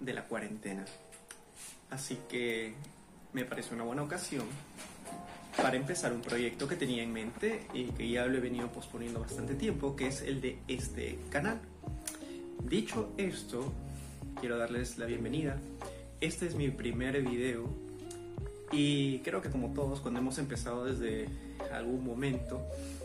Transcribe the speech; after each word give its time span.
de 0.00 0.14
la 0.14 0.24
cuarentena. 0.24 0.84
Así 1.90 2.18
que 2.28 2.72
me 3.34 3.44
parece 3.44 3.74
una 3.74 3.84
buena 3.84 4.02
ocasión 4.02 4.46
para 5.56 5.76
empezar 5.76 6.12
un 6.12 6.22
proyecto 6.22 6.66
que 6.66 6.76
tenía 6.76 7.02
en 7.02 7.12
mente 7.12 7.66
y 7.74 7.84
que 7.84 8.08
ya 8.08 8.24
lo 8.24 8.38
he 8.38 8.40
venido 8.40 8.72
posponiendo 8.72 9.20
bastante 9.20 9.54
tiempo, 9.54 9.94
que 9.94 10.06
es 10.06 10.22
el 10.22 10.40
de 10.40 10.58
este 10.68 11.18
canal. 11.28 11.60
Dicho 12.64 13.12
esto, 13.18 13.72
quiero 14.40 14.56
darles 14.56 14.96
la 14.96 15.04
bienvenida. 15.04 15.58
Este 16.20 16.46
es 16.46 16.54
mi 16.54 16.70
primer 16.70 17.20
video 17.20 17.68
y 18.70 19.18
creo 19.18 19.42
que 19.42 19.50
como 19.50 19.74
todos, 19.74 20.00
cuando 20.00 20.20
hemos 20.20 20.38
empezado 20.38 20.86
desde 20.86 21.28
algún 21.74 22.02
momento, 22.04 22.62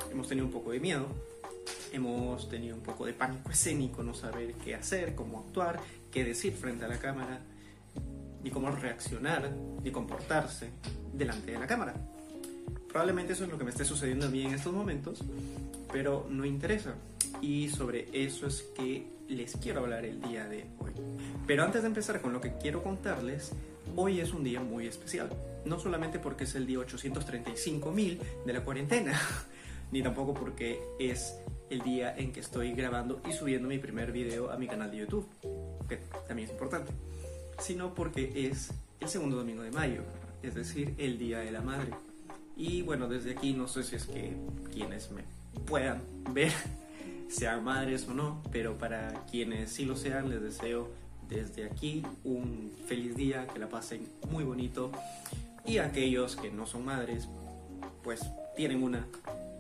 hemos 0.10 0.30
tenido 0.30 0.46
un 0.46 0.54
poco 0.54 0.72
de 0.72 0.80
miedo, 0.80 1.08
hemos 1.92 2.48
tenido 2.48 2.76
un 2.76 2.82
poco 2.82 3.06
de 3.06 3.14
pánico 3.14 3.50
escénico, 3.50 4.04
no 4.04 4.14
saber 4.14 4.54
qué 4.64 4.76
hacer, 4.76 5.14
cómo 5.14 5.40
actuar, 5.40 5.80
qué 6.18 6.24
decir 6.24 6.54
frente 6.54 6.84
a 6.84 6.88
la 6.88 6.98
cámara, 6.98 7.42
ni 8.44 8.50
cómo 8.50 8.72
reaccionar, 8.72 9.52
ni 9.84 9.92
comportarse 9.92 10.72
delante 11.14 11.52
de 11.52 11.60
la 11.60 11.68
cámara. 11.68 11.94
Probablemente 12.90 13.34
eso 13.34 13.44
es 13.44 13.52
lo 13.52 13.58
que 13.60 13.64
me 13.64 13.70
esté 13.70 13.86
sucediendo 13.86 14.26
a 14.26 14.30
mí 14.30 14.44
en 14.44 14.56
estos 14.56 14.74
momentos, 14.74 15.24
pero 15.92 16.26
no 16.28 16.44
interesa. 16.44 16.96
Y 17.40 17.70
sobre 17.70 18.08
eso 18.14 18.48
es 18.48 18.64
que 18.76 19.06
les 19.30 19.58
quiero 19.58 19.82
hablar 19.82 20.06
el 20.06 20.20
día 20.20 20.48
de 20.48 20.66
hoy. 20.80 20.92
Pero 21.46 21.64
antes 21.64 21.84
de 21.84 21.88
empezar 21.88 22.20
con 22.20 22.34
lo 22.34 22.42
que 22.42 22.54
quiero 22.54 22.82
contarles, 22.82 23.52
hoy 23.96 24.20
es 24.20 24.34
un 24.34 24.44
día 24.44 24.60
muy 24.60 24.88
especial. 24.88 25.30
No 25.66 25.80
solamente 25.80 26.18
porque 26.18 26.46
es 26.46 26.56
el 26.56 26.66
día 26.66 26.80
835.000 26.80 28.18
de 28.44 28.54
la 28.54 28.64
cuarentena, 28.64 29.22
ni 29.92 30.02
tampoco 30.02 30.34
porque 30.34 30.82
es 31.00 31.36
el 31.70 31.82
día 31.82 32.16
en 32.18 32.32
que 32.34 32.40
estoy 32.40 32.72
grabando 32.74 33.22
y 33.30 33.34
subiendo 33.34 33.68
mi 33.68 33.78
primer 33.78 34.12
video 34.12 34.50
a 34.50 34.58
mi 34.58 34.66
canal 34.66 34.90
de 34.90 34.98
YouTube, 34.98 35.28
que 35.88 35.98
también 36.28 36.48
es 36.48 36.52
importante, 36.52 36.92
sino 37.60 37.94
porque 37.94 38.48
es 38.50 38.72
el 39.00 39.10
segundo 39.10 39.38
domingo 39.38 39.64
de 39.64 39.72
mayo, 39.72 40.02
es 40.44 40.56
decir, 40.56 40.94
el 40.98 41.18
Día 41.18 41.40
de 41.40 41.52
la 41.52 41.62
Madre. 41.62 41.92
Y 42.56 42.82
bueno, 42.82 43.08
desde 43.08 43.32
aquí 43.32 43.54
no 43.54 43.68
sé 43.68 43.84
si 43.84 43.96
es 43.96 44.06
que 44.06 44.36
quienes 44.74 45.12
me 45.12 45.24
puedan 45.66 46.02
ver 46.34 46.52
sean 47.30 47.64
madres 47.64 48.08
o 48.08 48.14
no, 48.14 48.42
pero 48.52 48.78
para 48.78 49.26
quienes 49.30 49.72
sí 49.72 49.86
lo 49.86 49.96
sean, 49.96 50.30
les 50.30 50.42
deseo 50.42 50.90
desde 51.30 51.66
aquí 51.66 52.04
un 52.24 52.72
feliz 52.88 53.16
día, 53.16 53.48
que 53.48 53.60
la 53.60 53.70
pasen 53.70 54.08
muy 54.32 54.44
bonito. 54.44 54.92
Y 55.66 55.80
a 55.80 55.88
aquellos 55.88 56.36
que 56.36 56.50
no 56.50 56.66
son 56.66 56.86
madres, 56.86 57.28
pues 58.04 58.26
tienen 58.56 58.82
una. 58.82 59.06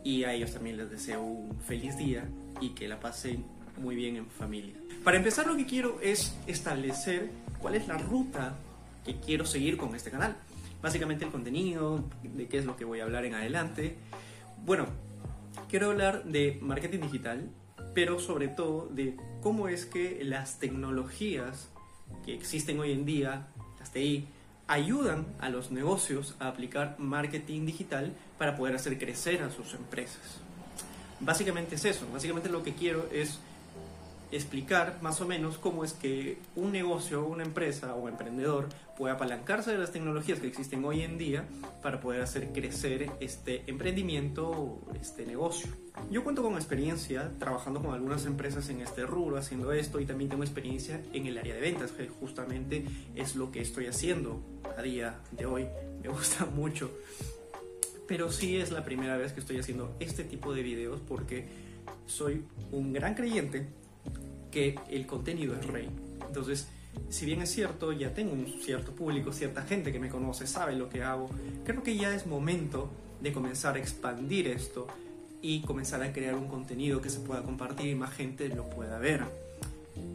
Y 0.03 0.23
a 0.23 0.33
ellos 0.33 0.53
también 0.53 0.77
les 0.77 0.89
deseo 0.89 1.21
un 1.21 1.59
feliz 1.59 1.97
día 1.97 2.27
y 2.61 2.69
que 2.69 2.87
la 2.87 2.99
pasen 2.99 3.45
muy 3.77 3.95
bien 3.95 4.15
en 4.15 4.27
familia. 4.27 4.73
Para 5.07 5.15
empezar 5.15 5.47
lo 5.47 5.55
que 5.55 5.65
quiero 5.65 6.01
es 6.01 6.35
establecer 6.47 7.29
cuál 7.61 7.75
es 7.75 7.87
la 7.87 7.97
ruta 7.97 8.57
que 9.05 9.15
quiero 9.21 9.45
seguir 9.45 9.77
con 9.77 9.95
este 9.95 10.11
canal. 10.11 10.35
Básicamente 10.81 11.23
el 11.23 11.31
contenido, 11.31 12.03
de 12.23 12.49
qué 12.49 12.57
es 12.57 12.65
lo 12.65 12.75
que 12.75 12.83
voy 12.83 12.99
a 12.99 13.05
hablar 13.05 13.23
en 13.23 13.33
adelante. 13.33 13.95
Bueno, 14.65 14.85
quiero 15.69 15.91
hablar 15.91 16.25
de 16.25 16.59
marketing 16.61 16.99
digital, 16.99 17.49
pero 17.93 18.19
sobre 18.19 18.49
todo 18.49 18.89
de 18.91 19.15
cómo 19.41 19.69
es 19.69 19.85
que 19.85 20.25
las 20.25 20.59
tecnologías 20.59 21.69
que 22.25 22.33
existen 22.33 22.77
hoy 22.77 22.91
en 22.91 23.05
día, 23.05 23.47
las 23.79 23.93
TI, 23.93 24.27
ayudan 24.67 25.25
a 25.39 25.47
los 25.47 25.71
negocios 25.71 26.35
a 26.39 26.49
aplicar 26.49 26.97
marketing 26.99 27.65
digital 27.65 28.11
para 28.37 28.57
poder 28.57 28.75
hacer 28.75 28.99
crecer 28.99 29.41
a 29.41 29.51
sus 29.51 29.73
empresas. 29.73 30.41
Básicamente 31.21 31.75
es 31.75 31.85
eso, 31.85 32.05
básicamente 32.11 32.49
lo 32.49 32.61
que 32.61 32.73
quiero 32.73 33.07
es 33.09 33.39
explicar 34.31 34.99
más 35.01 35.21
o 35.21 35.27
menos 35.27 35.57
cómo 35.57 35.83
es 35.83 35.93
que 35.93 36.37
un 36.55 36.71
negocio, 36.71 37.25
una 37.25 37.43
empresa 37.43 37.95
o 37.95 38.09
emprendedor 38.09 38.67
puede 38.97 39.13
apalancarse 39.13 39.71
de 39.71 39.77
las 39.77 39.91
tecnologías 39.91 40.39
que 40.39 40.47
existen 40.47 40.83
hoy 40.83 41.01
en 41.01 41.17
día 41.17 41.45
para 41.81 42.01
poder 42.01 42.21
hacer 42.21 42.51
crecer 42.51 43.11
este 43.19 43.63
emprendimiento 43.67 44.49
o 44.49 44.81
este 44.99 45.25
negocio. 45.25 45.69
Yo 46.11 46.23
cuento 46.23 46.43
con 46.43 46.55
experiencia 46.55 47.31
trabajando 47.39 47.81
con 47.81 47.93
algunas 47.93 48.25
empresas 48.25 48.69
en 48.69 48.81
este 48.81 49.05
rubro 49.05 49.37
haciendo 49.37 49.71
esto 49.71 49.99
y 49.99 50.05
también 50.05 50.29
tengo 50.29 50.43
experiencia 50.43 51.01
en 51.13 51.27
el 51.27 51.37
área 51.37 51.55
de 51.55 51.61
ventas, 51.61 51.91
que 51.91 52.07
justamente 52.07 52.85
es 53.15 53.35
lo 53.35 53.51
que 53.51 53.61
estoy 53.61 53.87
haciendo 53.87 54.41
a 54.77 54.81
día 54.81 55.19
de 55.31 55.45
hoy. 55.45 55.67
Me 56.01 56.09
gusta 56.09 56.45
mucho. 56.55 56.91
Pero 58.07 58.31
sí 58.31 58.57
es 58.57 58.71
la 58.71 58.83
primera 58.83 59.17
vez 59.17 59.33
que 59.33 59.41
estoy 59.41 59.59
haciendo 59.59 59.95
este 59.99 60.23
tipo 60.23 60.53
de 60.53 60.63
videos 60.63 61.01
porque 61.01 61.47
soy 62.05 62.43
un 62.71 62.93
gran 62.93 63.15
creyente 63.15 63.67
que 64.51 64.75
el 64.89 65.05
contenido 65.05 65.55
es 65.55 65.65
rey. 65.65 65.89
Entonces, 66.25 66.67
si 67.09 67.25
bien 67.25 67.41
es 67.41 67.51
cierto, 67.51 67.91
ya 67.93 68.13
tengo 68.13 68.33
un 68.33 68.45
cierto 68.61 68.91
público, 68.91 69.31
cierta 69.31 69.61
gente 69.61 69.91
que 69.91 69.99
me 69.99 70.09
conoce, 70.09 70.47
sabe 70.47 70.75
lo 70.75 70.89
que 70.89 71.03
hago, 71.03 71.29
creo 71.63 71.83
que 71.83 71.95
ya 71.95 72.13
es 72.13 72.25
momento 72.25 72.89
de 73.21 73.31
comenzar 73.33 73.75
a 73.75 73.79
expandir 73.79 74.47
esto 74.47 74.87
y 75.41 75.61
comenzar 75.61 76.01
a 76.01 76.11
crear 76.11 76.35
un 76.35 76.47
contenido 76.47 77.01
que 77.01 77.09
se 77.09 77.19
pueda 77.19 77.43
compartir 77.43 77.87
y 77.87 77.95
más 77.95 78.13
gente 78.13 78.49
lo 78.49 78.69
pueda 78.69 78.99
ver. 78.99 79.23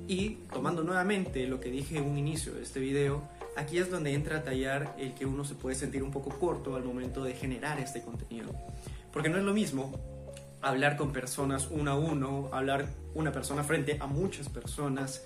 Y 0.09 0.36
tomando 0.53 0.82
nuevamente 0.82 1.47
lo 1.47 1.60
que 1.60 1.70
dije 1.70 1.98
en 1.98 2.04
un 2.04 2.19
inicio 2.19 2.53
de 2.54 2.62
este 2.62 2.80
video, 2.80 3.22
aquí 3.56 3.78
es 3.78 3.91
donde 3.91 4.12
entra 4.12 4.38
a 4.38 4.42
tallar 4.42 4.94
el 4.98 5.14
que 5.14 5.26
uno 5.26 5.44
se 5.44 5.54
puede 5.54 5.76
sentir 5.76 6.03
un 6.03 6.10
poco 6.10 6.30
corto 6.38 6.76
al 6.76 6.84
momento 6.84 7.24
de 7.24 7.34
generar 7.34 7.78
este 7.80 8.03
contenido. 8.03 8.53
Porque 9.12 9.28
no 9.28 9.38
es 9.38 9.44
lo 9.44 9.54
mismo 9.54 9.92
hablar 10.62 10.96
con 10.96 11.12
personas 11.12 11.68
uno 11.70 11.90
a 11.90 11.98
uno, 11.98 12.48
hablar 12.52 12.88
una 13.14 13.32
persona 13.32 13.64
frente 13.64 13.98
a 14.00 14.06
muchas 14.06 14.48
personas, 14.48 15.24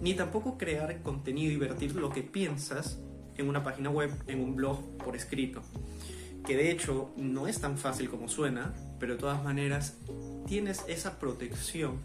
ni 0.00 0.14
tampoco 0.14 0.56
crear 0.56 1.02
contenido 1.02 1.52
y 1.52 1.56
vertir 1.56 1.94
lo 1.96 2.10
que 2.10 2.22
piensas 2.22 2.98
en 3.36 3.48
una 3.48 3.62
página 3.62 3.90
web, 3.90 4.10
en 4.26 4.40
un 4.40 4.56
blog 4.56 4.96
por 4.98 5.16
escrito. 5.16 5.62
Que 6.46 6.56
de 6.56 6.70
hecho 6.70 7.12
no 7.16 7.48
es 7.48 7.60
tan 7.60 7.76
fácil 7.76 8.08
como 8.08 8.28
suena, 8.28 8.72
pero 9.00 9.14
de 9.14 9.18
todas 9.18 9.42
maneras 9.42 9.98
tienes 10.46 10.84
esa 10.86 11.18
protección 11.18 11.98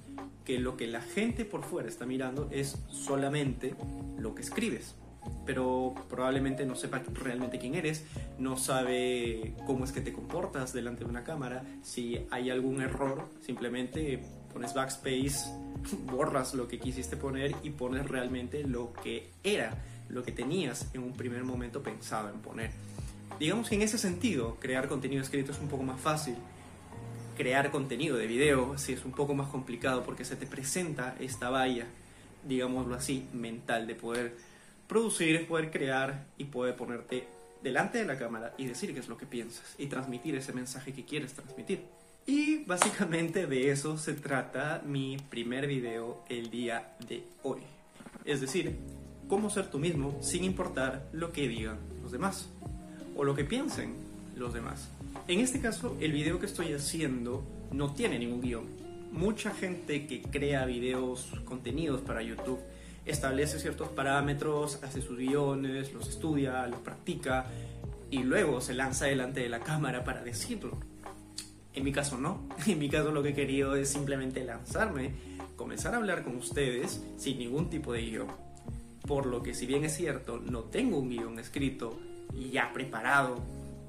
que 0.44 0.60
lo 0.60 0.76
que 0.76 0.88
la 0.88 1.02
gente 1.02 1.46
por 1.46 1.64
fuera 1.64 1.88
está 1.88 2.06
mirando 2.06 2.50
es 2.52 2.78
solamente 2.90 3.76
lo 4.18 4.34
que 4.34 4.42
escribes 4.42 4.96
pero 5.46 5.94
probablemente 6.10 6.66
no 6.66 6.76
sepa 6.76 7.02
realmente 7.14 7.60
quién 7.60 7.76
eres, 7.76 8.06
no 8.38 8.58
sabe 8.58 9.54
cómo 9.66 9.86
es 9.86 9.92
que 9.92 10.02
te 10.02 10.14
comportas 10.14 10.74
delante 10.74 11.04
de 11.04 11.10
una 11.10 11.24
cámara, 11.24 11.64
si 11.84 12.26
hay 12.32 12.50
algún 12.50 12.82
error, 12.82 13.28
simplemente 13.42 14.22
pones 14.54 14.74
backspace, 14.74 15.52
borras 16.06 16.54
lo 16.54 16.68
que 16.68 16.80
quisiste 16.80 17.18
poner 17.18 17.56
y 17.64 17.72
pones 17.72 18.08
realmente 18.08 18.64
lo 18.64 18.94
que 18.94 19.32
era, 19.44 19.78
lo 20.10 20.24
que 20.24 20.32
tenías 20.32 20.90
en 20.94 21.04
un 21.04 21.14
primer 21.14 21.44
momento 21.44 21.82
pensado 21.82 22.30
en 22.30 22.40
poner. 22.40 22.72
Digamos 23.40 23.70
que 23.70 23.76
en 23.76 23.82
ese 23.82 23.98
sentido, 23.98 24.58
crear 24.60 24.88
contenido 24.88 25.22
escrito 25.22 25.52
es 25.52 25.60
un 25.60 25.68
poco 25.68 25.84
más 25.84 26.00
fácil. 26.00 26.36
Crear 27.38 27.72
contenido 27.72 28.18
de 28.18 28.28
video 28.28 28.78
sí 28.78 28.94
es 28.94 29.04
un 29.06 29.14
poco 29.14 29.34
más 29.34 29.48
complicado 29.48 30.04
porque 30.04 30.26
se 30.26 30.36
te 30.36 30.46
presenta 30.46 31.16
esta 31.20 31.50
valla, 31.50 31.88
digámoslo 32.48 32.94
así, 32.94 33.28
mental 33.34 33.88
de 33.88 33.96
poder 33.96 34.36
producir 34.92 35.38
es 35.38 35.48
poder 35.48 35.72
crear 35.72 36.26
y 36.38 36.44
poder 36.44 36.76
ponerte 36.76 37.26
delante 37.64 38.00
de 38.00 38.04
la 38.04 38.18
cámara 38.18 38.54
y 38.58 38.66
decir 38.66 38.94
qué 38.94 39.00
es 39.00 39.08
lo 39.08 39.16
que 39.16 39.26
piensas 39.26 39.74
y 39.78 39.86
transmitir 39.86 40.36
ese 40.36 40.52
mensaje 40.52 40.92
que 40.92 41.06
quieres 41.06 41.32
transmitir. 41.32 41.80
Y 42.26 42.66
básicamente 42.66 43.48
de 43.48 43.72
eso 43.72 43.98
se 43.98 44.16
trata 44.16 44.82
mi 44.86 45.16
primer 45.30 45.66
video 45.66 46.26
el 46.28 46.52
día 46.52 46.92
de 47.08 47.24
hoy. 47.42 47.62
Es 48.26 48.42
decir, 48.42 48.76
cómo 49.30 49.50
ser 49.50 49.72
tú 49.72 49.80
mismo 49.80 50.18
sin 50.22 50.44
importar 50.44 51.08
lo 51.14 51.32
que 51.32 51.48
digan 51.48 51.78
los 52.04 52.12
demás 52.12 52.50
o 53.16 53.24
lo 53.24 53.34
que 53.34 53.46
piensen 53.46 53.94
los 54.36 54.54
demás. 54.54 54.90
En 55.30 55.40
este 55.40 55.62
caso, 55.62 55.96
el 56.02 56.12
video 56.12 56.38
que 56.38 56.48
estoy 56.48 56.74
haciendo 56.74 57.46
no 57.72 57.94
tiene 57.94 58.20
ningún 58.20 58.42
guion. 58.42 58.66
Mucha 59.14 59.54
gente 59.54 60.06
que 60.06 60.22
crea 60.22 60.66
videos, 60.66 61.32
contenidos 61.46 62.02
para 62.02 62.22
YouTube, 62.22 62.60
establece 63.06 63.60
ciertos 63.60 63.90
parámetros, 63.90 64.80
hace 64.84 65.02
sus 65.02 65.18
guiones, 65.18 65.94
los 65.94 66.08
estudia, 66.08 66.68
los 66.68 66.80
practica 66.80 67.46
y 68.10 68.20
luego 68.20 68.62
se 68.62 68.74
lanza 68.74 69.06
delante 69.06 69.42
de 69.42 69.50
la 69.50 69.62
cámara 69.62 70.04
para 70.04 70.24
decirlo. 70.24 70.78
En 71.74 71.84
mi 71.84 71.92
caso 71.92 72.18
no, 72.18 72.48
en 72.68 72.80
mi 72.80 72.90
caso 72.90 73.12
lo 73.12 73.24
que 73.24 73.30
he 73.30 73.34
querido 73.34 73.76
es 73.76 73.90
simplemente 73.90 74.44
lanzarme, 74.44 75.14
comenzar 75.56 75.94
a 75.94 75.98
hablar 75.98 76.24
con 76.24 76.36
ustedes 76.36 77.04
sin 77.18 77.40
ningún 77.40 77.70
tipo 77.70 77.94
de 77.94 78.02
guion. 78.02 78.28
Por 79.08 79.26
lo 79.26 79.42
que 79.42 79.54
si 79.54 79.66
bien 79.66 79.84
es 79.84 79.96
cierto, 79.96 80.38
no 80.38 80.62
tengo 80.66 81.00
un 81.00 81.10
guion 81.10 81.40
escrito 81.40 82.00
y 82.34 82.52
ya 82.52 82.72
preparado, 82.72 83.44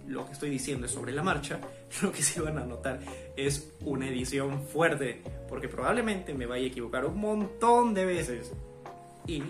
lo 0.06 0.26
que 0.26 0.32
estoy 0.32 0.50
diciendo 0.50 0.86
es 0.86 0.92
sobre 0.92 1.12
la 1.12 1.22
marcha, 1.22 1.60
lo 2.02 2.12
que 2.12 2.22
sí 2.22 2.40
van 2.40 2.58
a 2.58 2.64
notar 2.64 3.00
es 3.36 3.72
una 3.80 4.08
edición 4.08 4.62
fuerte, 4.62 5.22
porque 5.48 5.68
probablemente 5.68 6.34
me 6.34 6.46
vaya 6.46 6.64
a 6.64 6.68
equivocar 6.68 7.04
un 7.04 7.18
montón 7.18 7.94
de 7.94 8.04
veces 8.04 8.52
y 9.26 9.42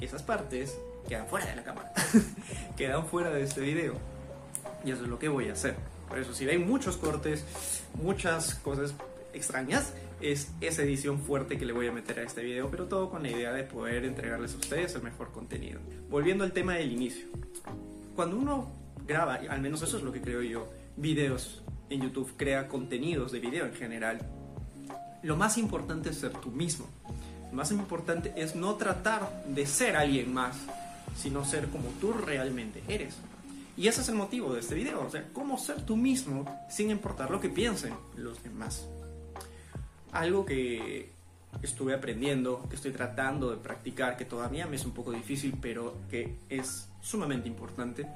esas 0.00 0.22
partes 0.22 0.76
quedan 1.08 1.26
fuera 1.26 1.46
de 1.46 1.56
la 1.56 1.64
cámara, 1.64 1.92
quedan 2.76 3.06
fuera 3.06 3.30
de 3.30 3.42
este 3.42 3.60
video. 3.60 3.94
Y 4.84 4.90
eso 4.90 5.04
es 5.04 5.08
lo 5.08 5.18
que 5.18 5.28
voy 5.28 5.48
a 5.48 5.52
hacer. 5.52 5.76
Por 6.08 6.18
eso, 6.18 6.34
si 6.34 6.44
ven 6.44 6.66
muchos 6.66 6.96
cortes, 6.96 7.44
muchas 7.94 8.54
cosas 8.56 8.94
extrañas, 9.32 9.92
es 10.20 10.52
esa 10.60 10.82
edición 10.82 11.18
fuerte 11.18 11.58
que 11.58 11.66
le 11.66 11.72
voy 11.72 11.86
a 11.88 11.92
meter 11.92 12.18
a 12.20 12.22
este 12.22 12.42
video, 12.42 12.70
pero 12.70 12.86
todo 12.86 13.10
con 13.10 13.22
la 13.22 13.30
idea 13.30 13.52
de 13.52 13.64
poder 13.64 14.04
entregarles 14.04 14.54
a 14.54 14.58
ustedes 14.58 14.94
el 14.94 15.02
mejor 15.02 15.32
contenido. 15.32 15.80
Volviendo 16.08 16.44
al 16.44 16.52
tema 16.52 16.74
del 16.74 16.92
inicio. 16.92 17.26
Cuando 18.14 18.36
uno 18.36 18.70
graba, 19.06 19.34
al 19.34 19.60
menos 19.60 19.82
eso 19.82 19.96
es 19.96 20.02
lo 20.02 20.12
que 20.12 20.20
creo 20.20 20.42
yo, 20.42 20.68
videos 20.96 21.62
en 21.90 22.02
YouTube, 22.02 22.32
crea 22.36 22.68
contenidos 22.68 23.32
de 23.32 23.40
video 23.40 23.66
en 23.66 23.74
general, 23.74 24.20
lo 25.22 25.36
más 25.36 25.58
importante 25.58 26.10
es 26.10 26.18
ser 26.18 26.32
tú 26.32 26.50
mismo. 26.50 26.86
Más 27.54 27.70
importante 27.70 28.32
es 28.36 28.56
no 28.56 28.74
tratar 28.74 29.44
de 29.46 29.64
ser 29.64 29.94
alguien 29.94 30.34
más, 30.34 30.56
sino 31.16 31.44
ser 31.44 31.68
como 31.68 31.88
tú 32.00 32.12
realmente 32.12 32.82
eres. 32.88 33.14
Y 33.76 33.86
ese 33.86 34.00
es 34.00 34.08
el 34.08 34.16
motivo 34.16 34.52
de 34.52 34.60
este 34.60 34.74
video, 34.74 35.00
o 35.00 35.10
sea, 35.10 35.28
cómo 35.32 35.56
ser 35.56 35.82
tú 35.82 35.96
mismo 35.96 36.44
sin 36.68 36.90
importar 36.90 37.30
lo 37.30 37.40
que 37.40 37.48
piensen 37.48 37.94
los 38.16 38.42
demás. 38.42 38.88
Algo 40.10 40.44
que 40.44 41.10
estuve 41.62 41.94
aprendiendo, 41.94 42.66
que 42.68 42.74
estoy 42.74 42.90
tratando 42.90 43.50
de 43.50 43.56
practicar, 43.56 44.16
que 44.16 44.24
todavía 44.24 44.66
me 44.66 44.74
es 44.74 44.84
un 44.84 44.92
poco 44.92 45.12
difícil, 45.12 45.56
pero 45.60 45.94
que 46.10 46.36
es 46.48 46.88
sumamente 47.02 47.48
importante, 47.48 48.06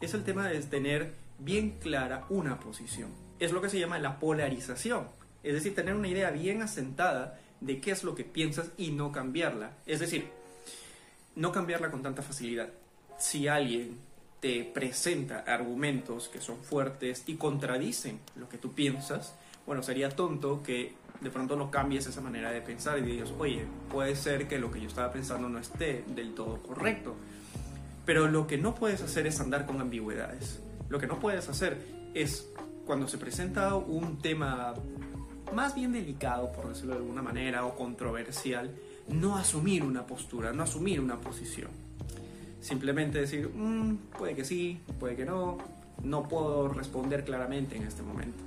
es 0.00 0.14
el 0.14 0.24
tema 0.24 0.48
de 0.48 0.58
tener 0.62 1.12
bien 1.38 1.78
clara 1.80 2.24
una 2.30 2.58
posición. 2.58 3.10
Es 3.38 3.52
lo 3.52 3.60
que 3.60 3.68
se 3.68 3.78
llama 3.78 3.98
la 3.98 4.18
polarización, 4.18 5.06
es 5.42 5.52
decir, 5.52 5.74
tener 5.74 5.94
una 5.94 6.08
idea 6.08 6.30
bien 6.30 6.62
asentada 6.62 7.38
de 7.60 7.80
qué 7.80 7.90
es 7.90 8.04
lo 8.04 8.14
que 8.14 8.24
piensas 8.24 8.70
y 8.76 8.90
no 8.90 9.12
cambiarla. 9.12 9.72
Es 9.86 10.00
decir, 10.00 10.28
no 11.36 11.52
cambiarla 11.52 11.90
con 11.90 12.02
tanta 12.02 12.22
facilidad. 12.22 12.68
Si 13.18 13.48
alguien 13.48 13.98
te 14.40 14.64
presenta 14.64 15.40
argumentos 15.40 16.28
que 16.28 16.40
son 16.40 16.58
fuertes 16.58 17.24
y 17.26 17.34
contradicen 17.34 18.20
lo 18.36 18.48
que 18.48 18.58
tú 18.58 18.72
piensas, 18.72 19.34
bueno, 19.66 19.82
sería 19.82 20.08
tonto 20.08 20.62
que 20.62 20.94
de 21.20 21.30
pronto 21.30 21.54
no 21.54 21.70
cambies 21.70 22.06
esa 22.06 22.22
manera 22.22 22.50
de 22.50 22.62
pensar 22.62 22.98
y 22.98 23.02
digas, 23.02 23.32
oye, 23.38 23.64
puede 23.90 24.16
ser 24.16 24.48
que 24.48 24.58
lo 24.58 24.70
que 24.70 24.80
yo 24.80 24.88
estaba 24.88 25.12
pensando 25.12 25.48
no 25.48 25.58
esté 25.58 26.02
del 26.08 26.34
todo 26.34 26.62
correcto. 26.62 27.14
Pero 28.06 28.26
lo 28.28 28.46
que 28.46 28.56
no 28.56 28.74
puedes 28.74 29.02
hacer 29.02 29.26
es 29.26 29.38
andar 29.40 29.66
con 29.66 29.80
ambigüedades. 29.80 30.60
Lo 30.88 30.98
que 30.98 31.06
no 31.06 31.20
puedes 31.20 31.48
hacer 31.48 31.78
es, 32.14 32.48
cuando 32.86 33.06
se 33.06 33.18
presenta 33.18 33.74
un 33.76 34.18
tema 34.18 34.74
más 35.52 35.74
bien 35.74 35.92
delicado, 35.92 36.52
por 36.52 36.68
decirlo 36.68 36.94
de 36.94 37.00
alguna 37.00 37.22
manera, 37.22 37.64
o 37.64 37.76
controversial, 37.76 38.70
no 39.08 39.36
asumir 39.36 39.82
una 39.82 40.06
postura, 40.06 40.52
no 40.52 40.62
asumir 40.62 41.00
una 41.00 41.20
posición. 41.20 41.70
Simplemente 42.60 43.20
decir, 43.20 43.48
mm, 43.48 43.96
puede 44.18 44.34
que 44.34 44.44
sí, 44.44 44.80
puede 44.98 45.16
que 45.16 45.24
no, 45.24 45.58
no 46.02 46.28
puedo 46.28 46.68
responder 46.68 47.24
claramente 47.24 47.76
en 47.76 47.84
este 47.84 48.02
momento. 48.02 48.44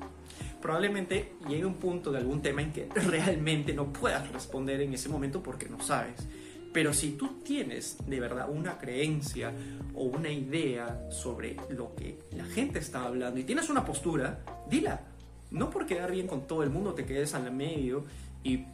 Probablemente 0.62 1.34
llegue 1.48 1.66
un 1.66 1.76
punto 1.76 2.12
de 2.12 2.20
algún 2.20 2.42
tema 2.42 2.62
en 2.62 2.72
que 2.72 2.88
realmente 2.96 3.74
no 3.74 3.92
puedas 3.92 4.32
responder 4.32 4.82
en 4.82 4.94
ese 4.94 5.10
momento 5.10 5.42
porque 5.44 5.68
no 5.68 5.82
sabes. 5.82 6.28
Pero 6.72 6.94
si 6.94 7.12
tú 7.12 7.42
tienes 7.44 7.98
de 8.08 8.20
verdad 8.20 8.50
una 8.50 8.80
creencia 8.80 9.52
o 9.94 10.06
una 10.06 10.30
idea 10.30 11.08
sobre 11.12 11.56
lo 11.70 11.94
que 11.96 12.18
la 12.36 12.46
gente 12.46 12.80
está 12.80 13.06
hablando 13.06 13.40
y 13.40 13.44
tienes 13.44 13.70
una 13.70 13.86
postura, 13.86 14.40
dila. 14.70 15.13
No 15.54 15.70
por 15.70 15.86
quedar 15.86 16.12
bien 16.12 16.28
con 16.28 16.48
todo 16.48 16.64
el 16.64 16.72
mundo 16.72 16.94
te 16.94 17.06
quedes 17.06 17.34
al 17.36 17.52
medio 17.52 18.06
y 18.44 18.66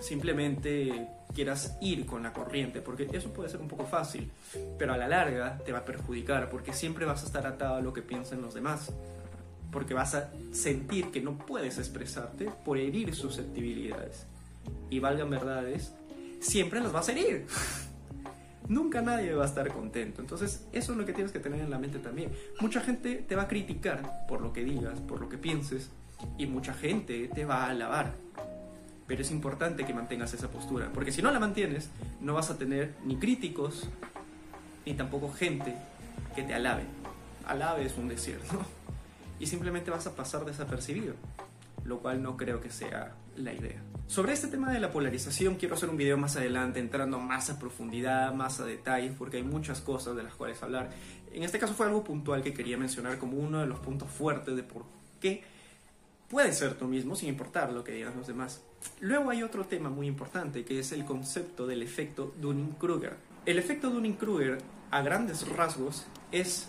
simplemente 0.00 1.08
quieras 1.32 1.76
ir 1.80 2.06
con 2.06 2.24
la 2.24 2.32
corriente, 2.32 2.80
porque 2.80 3.08
eso 3.12 3.32
puede 3.32 3.48
ser 3.48 3.60
un 3.60 3.68
poco 3.68 3.84
fácil, 3.84 4.30
pero 4.78 4.92
a 4.92 4.96
la 4.96 5.06
larga 5.06 5.58
te 5.64 5.72
va 5.72 5.78
a 5.78 5.84
perjudicar, 5.84 6.50
porque 6.50 6.72
siempre 6.72 7.06
vas 7.06 7.22
a 7.22 7.26
estar 7.26 7.46
atado 7.46 7.76
a 7.76 7.80
lo 7.80 7.92
que 7.92 8.02
piensan 8.02 8.42
los 8.42 8.54
demás, 8.54 8.92
porque 9.70 9.94
vas 9.94 10.14
a 10.16 10.32
sentir 10.50 11.12
que 11.12 11.20
no 11.20 11.38
puedes 11.38 11.78
expresarte 11.78 12.50
por 12.64 12.78
herir 12.78 13.14
susceptibilidades. 13.14 14.26
Y 14.90 14.98
valgan 14.98 15.30
verdades, 15.30 15.94
siempre 16.40 16.80
las 16.80 16.92
vas 16.92 17.08
a 17.08 17.12
herir. 17.12 17.46
Nunca 18.68 19.00
nadie 19.00 19.32
va 19.34 19.44
a 19.44 19.46
estar 19.46 19.72
contento. 19.72 20.20
Entonces, 20.20 20.66
eso 20.72 20.92
es 20.92 20.98
lo 20.98 21.06
que 21.06 21.12
tienes 21.12 21.32
que 21.32 21.38
tener 21.38 21.60
en 21.60 21.70
la 21.70 21.78
mente 21.78 22.00
también. 22.00 22.32
Mucha 22.60 22.80
gente 22.80 23.16
te 23.16 23.36
va 23.36 23.42
a 23.42 23.48
criticar 23.48 24.26
por 24.28 24.42
lo 24.42 24.52
que 24.52 24.64
digas, 24.64 25.00
por 25.00 25.20
lo 25.20 25.28
que 25.28 25.38
pienses, 25.38 25.90
y 26.36 26.46
mucha 26.46 26.74
gente 26.74 27.28
te 27.28 27.44
va 27.44 27.64
a 27.64 27.70
alabar 27.70 28.14
pero 29.08 29.22
es 29.22 29.30
importante 29.30 29.86
que 29.86 29.94
mantengas 29.94 30.34
esa 30.34 30.50
postura, 30.50 30.90
porque 30.92 31.10
si 31.10 31.22
no 31.22 31.32
la 31.32 31.40
mantienes, 31.40 31.88
no 32.20 32.34
vas 32.34 32.50
a 32.50 32.58
tener 32.58 32.94
ni 33.04 33.16
críticos, 33.16 33.88
ni 34.84 34.92
tampoco 34.92 35.32
gente 35.32 35.74
que 36.36 36.42
te 36.42 36.54
alabe. 36.54 36.82
Alabe 37.46 37.86
es 37.86 37.96
un 37.96 38.06
desierto, 38.06 38.60
y 39.40 39.46
simplemente 39.46 39.90
vas 39.90 40.06
a 40.06 40.14
pasar 40.14 40.44
desapercibido, 40.44 41.14
lo 41.84 42.00
cual 42.00 42.22
no 42.22 42.36
creo 42.36 42.60
que 42.60 42.68
sea 42.68 43.14
la 43.34 43.54
idea. 43.54 43.82
Sobre 44.08 44.34
este 44.34 44.48
tema 44.48 44.70
de 44.70 44.78
la 44.78 44.92
polarización 44.92 45.54
quiero 45.54 45.74
hacer 45.74 45.88
un 45.88 45.96
video 45.96 46.18
más 46.18 46.36
adelante 46.36 46.78
entrando 46.78 47.18
más 47.18 47.48
a 47.48 47.58
profundidad, 47.58 48.34
más 48.34 48.60
a 48.60 48.66
detalle, 48.66 49.14
porque 49.16 49.38
hay 49.38 49.42
muchas 49.42 49.80
cosas 49.80 50.16
de 50.16 50.22
las 50.22 50.34
cuales 50.34 50.62
hablar. 50.62 50.90
En 51.32 51.44
este 51.44 51.58
caso 51.58 51.72
fue 51.72 51.86
algo 51.86 52.04
puntual 52.04 52.42
que 52.42 52.52
quería 52.52 52.76
mencionar 52.76 53.16
como 53.16 53.38
uno 53.38 53.60
de 53.60 53.66
los 53.66 53.78
puntos 53.80 54.10
fuertes 54.10 54.54
de 54.54 54.62
por 54.64 54.84
qué 55.18 55.44
puedes 56.28 56.58
ser 56.58 56.74
tú 56.74 56.86
mismo 56.86 57.16
sin 57.16 57.28
importar 57.28 57.72
lo 57.72 57.84
que 57.84 57.92
digan 57.92 58.16
los 58.16 58.26
demás. 58.26 58.60
Luego 59.00 59.30
hay 59.30 59.42
otro 59.42 59.64
tema 59.64 59.90
muy 59.90 60.06
importante 60.06 60.64
que 60.64 60.78
es 60.78 60.92
el 60.92 61.04
concepto 61.04 61.66
del 61.66 61.82
efecto 61.82 62.32
Dunning-Kruger. 62.40 63.16
El 63.46 63.58
efecto 63.58 63.90
Dunning-Kruger, 63.90 64.58
a 64.90 65.02
grandes 65.02 65.48
rasgos, 65.48 66.04
es 66.32 66.68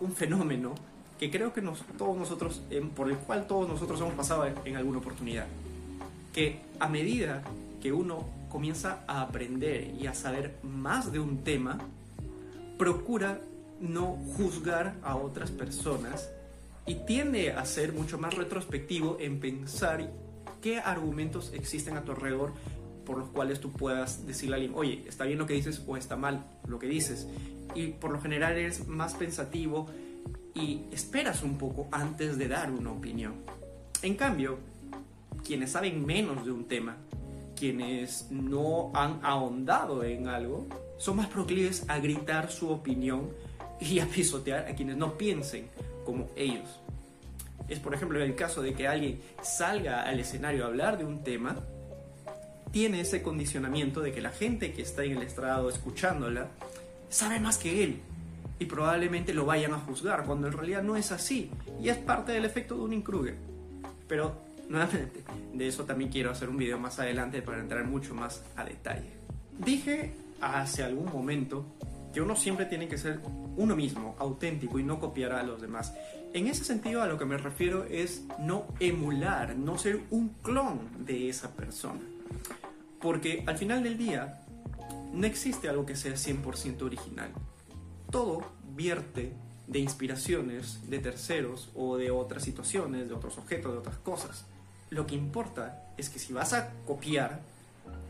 un 0.00 0.12
fenómeno 0.12 0.74
que 1.18 1.30
creo 1.30 1.52
que 1.52 1.62
todos 1.96 2.16
nosotros, 2.16 2.62
por 2.94 3.08
el 3.10 3.16
cual 3.16 3.46
todos 3.46 3.68
nosotros 3.68 4.00
hemos 4.00 4.14
pasado 4.14 4.46
en 4.64 4.76
alguna 4.76 4.98
oportunidad. 4.98 5.46
Que 6.34 6.60
a 6.78 6.88
medida 6.88 7.42
que 7.80 7.92
uno 7.92 8.26
comienza 8.50 9.04
a 9.06 9.22
aprender 9.22 9.94
y 9.98 10.06
a 10.06 10.14
saber 10.14 10.56
más 10.62 11.12
de 11.12 11.20
un 11.20 11.42
tema, 11.44 11.78
procura 12.76 13.40
no 13.80 14.18
juzgar 14.36 14.94
a 15.02 15.16
otras 15.16 15.50
personas 15.50 16.30
y 16.86 16.94
tiende 17.06 17.52
a 17.52 17.64
ser 17.64 17.92
mucho 17.92 18.18
más 18.18 18.34
retrospectivo 18.34 19.18
en 19.20 19.40
pensar 19.40 20.10
qué 20.62 20.78
argumentos 20.78 21.52
existen 21.52 21.96
a 21.96 22.04
tu 22.04 22.12
alrededor 22.12 22.52
por 23.04 23.18
los 23.18 23.28
cuales 23.28 23.60
tú 23.60 23.72
puedas 23.72 24.26
decirle 24.26 24.54
a 24.54 24.56
alguien, 24.56 24.74
oye, 24.74 25.04
está 25.06 25.24
bien 25.24 25.38
lo 25.38 25.46
que 25.46 25.54
dices 25.54 25.82
o 25.86 25.96
está 25.96 26.16
mal 26.16 26.44
lo 26.66 26.78
que 26.78 26.88
dices. 26.88 27.28
Y 27.74 27.88
por 27.88 28.10
lo 28.10 28.20
general 28.20 28.56
eres 28.56 28.86
más 28.88 29.14
pensativo 29.14 29.86
y 30.54 30.82
esperas 30.90 31.42
un 31.42 31.58
poco 31.58 31.88
antes 31.92 32.38
de 32.38 32.48
dar 32.48 32.70
una 32.70 32.90
opinión. 32.90 33.34
En 34.02 34.14
cambio, 34.14 34.58
quienes 35.44 35.72
saben 35.72 36.04
menos 36.04 36.44
de 36.44 36.50
un 36.50 36.66
tema, 36.66 36.96
quienes 37.54 38.28
no 38.30 38.90
han 38.94 39.20
ahondado 39.22 40.02
en 40.02 40.28
algo, 40.28 40.66
son 40.98 41.16
más 41.16 41.28
proclives 41.28 41.84
a 41.88 41.98
gritar 41.98 42.50
su 42.50 42.70
opinión 42.70 43.30
y 43.80 43.98
a 44.00 44.06
pisotear 44.06 44.66
a 44.68 44.74
quienes 44.74 44.96
no 44.96 45.16
piensen 45.16 45.68
como 46.06 46.30
ellos. 46.36 46.80
Es 47.68 47.80
por 47.80 47.92
ejemplo 47.92 48.22
el 48.22 48.34
caso 48.34 48.62
de 48.62 48.72
que 48.72 48.88
alguien 48.88 49.20
salga 49.42 50.04
al 50.04 50.20
escenario 50.20 50.64
a 50.64 50.68
hablar 50.68 50.96
de 50.96 51.04
un 51.04 51.22
tema, 51.22 51.56
tiene 52.70 53.00
ese 53.00 53.22
condicionamiento 53.22 54.00
de 54.00 54.12
que 54.12 54.20
la 54.20 54.30
gente 54.30 54.72
que 54.72 54.82
está 54.82 55.04
en 55.04 55.18
el 55.18 55.22
estrado 55.22 55.68
escuchándola 55.68 56.48
sabe 57.10 57.40
más 57.40 57.58
que 57.58 57.84
él 57.84 58.00
y 58.58 58.66
probablemente 58.66 59.34
lo 59.34 59.44
vayan 59.44 59.74
a 59.74 59.78
juzgar 59.78 60.24
cuando 60.24 60.46
en 60.46 60.54
realidad 60.54 60.82
no 60.82 60.96
es 60.96 61.12
así 61.12 61.50
y 61.80 61.88
es 61.88 61.98
parte 61.98 62.32
del 62.32 62.44
efecto 62.44 62.74
de 62.76 62.82
un 62.82 63.02
kruger 63.02 63.36
Pero 64.08 64.36
nuevamente, 64.68 65.22
de 65.52 65.68
eso 65.68 65.84
también 65.84 66.10
quiero 66.10 66.30
hacer 66.30 66.48
un 66.48 66.56
video 66.56 66.78
más 66.78 66.98
adelante 66.98 67.42
para 67.42 67.60
entrar 67.60 67.84
mucho 67.84 68.14
más 68.14 68.42
a 68.56 68.64
detalle. 68.64 69.10
Dije 69.58 70.12
hace 70.40 70.82
algún 70.82 71.10
momento 71.10 71.64
que 72.16 72.22
uno 72.22 72.34
siempre 72.34 72.64
tiene 72.64 72.88
que 72.88 72.96
ser 72.96 73.20
uno 73.58 73.76
mismo, 73.76 74.16
auténtico 74.18 74.78
y 74.78 74.82
no 74.82 74.98
copiar 74.98 75.32
a 75.32 75.42
los 75.42 75.60
demás. 75.60 75.92
En 76.32 76.46
ese 76.46 76.64
sentido 76.64 77.02
a 77.02 77.06
lo 77.06 77.18
que 77.18 77.26
me 77.26 77.36
refiero 77.36 77.84
es 77.84 78.24
no 78.38 78.64
emular, 78.80 79.54
no 79.54 79.76
ser 79.76 80.00
un 80.08 80.30
clon 80.42 81.04
de 81.04 81.28
esa 81.28 81.54
persona. 81.54 82.00
Porque 83.02 83.44
al 83.46 83.58
final 83.58 83.82
del 83.82 83.98
día 83.98 84.40
no 85.12 85.26
existe 85.26 85.68
algo 85.68 85.84
que 85.84 85.94
sea 85.94 86.14
100% 86.14 86.80
original. 86.80 87.28
Todo 88.10 88.50
vierte 88.74 89.34
de 89.66 89.80
inspiraciones 89.80 90.88
de 90.88 91.00
terceros 91.00 91.68
o 91.74 91.98
de 91.98 92.10
otras 92.10 92.42
situaciones, 92.42 93.10
de 93.10 93.14
otros 93.14 93.36
objetos, 93.36 93.72
de 93.72 93.78
otras 93.80 93.98
cosas. 93.98 94.46
Lo 94.88 95.06
que 95.06 95.16
importa 95.16 95.92
es 95.98 96.08
que 96.08 96.18
si 96.18 96.32
vas 96.32 96.54
a 96.54 96.72
copiar, 96.86 97.42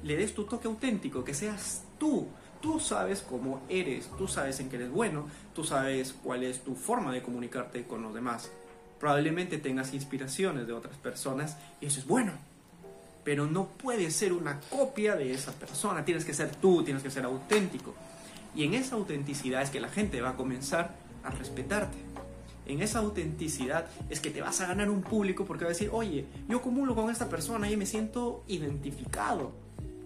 le 0.04 0.16
des 0.16 0.32
tu 0.32 0.44
toque 0.44 0.68
auténtico, 0.68 1.24
que 1.24 1.34
seas 1.34 1.82
tú, 1.98 2.28
Tú 2.66 2.80
sabes 2.80 3.20
cómo 3.20 3.62
eres, 3.68 4.10
tú 4.18 4.26
sabes 4.26 4.58
en 4.58 4.68
qué 4.68 4.74
eres 4.74 4.90
bueno, 4.90 5.28
tú 5.54 5.62
sabes 5.62 6.12
cuál 6.20 6.42
es 6.42 6.64
tu 6.64 6.74
forma 6.74 7.12
de 7.12 7.22
comunicarte 7.22 7.84
con 7.84 8.02
los 8.02 8.12
demás. 8.12 8.50
Probablemente 8.98 9.58
tengas 9.58 9.94
inspiraciones 9.94 10.66
de 10.66 10.72
otras 10.72 10.96
personas 10.96 11.56
y 11.80 11.86
eso 11.86 12.00
es 12.00 12.08
bueno. 12.08 12.32
Pero 13.22 13.46
no 13.46 13.68
puedes 13.68 14.16
ser 14.16 14.32
una 14.32 14.58
copia 14.68 15.14
de 15.14 15.30
esa 15.30 15.52
persona, 15.52 16.04
tienes 16.04 16.24
que 16.24 16.34
ser 16.34 16.56
tú, 16.56 16.82
tienes 16.82 17.04
que 17.04 17.10
ser 17.12 17.24
auténtico. 17.24 17.94
Y 18.52 18.64
en 18.64 18.74
esa 18.74 18.96
autenticidad 18.96 19.62
es 19.62 19.70
que 19.70 19.78
la 19.78 19.88
gente 19.88 20.20
va 20.20 20.30
a 20.30 20.36
comenzar 20.36 20.96
a 21.22 21.30
respetarte. 21.30 21.98
en 22.66 22.82
esa 22.82 22.98
autenticidad 22.98 23.86
es 24.10 24.18
que 24.18 24.30
te 24.30 24.42
vas 24.42 24.60
a 24.60 24.66
ganar 24.66 24.90
un 24.90 25.02
público 25.02 25.44
porque 25.44 25.62
va 25.62 25.70
a 25.70 25.72
decir, 25.72 25.90
oye, 25.92 26.26
yo 26.48 26.60
comulgo 26.62 26.96
con 26.96 27.10
esta 27.10 27.28
persona 27.28 27.70
y 27.70 27.76
me 27.76 27.86
siento 27.86 28.42
identificado. 28.48 29.52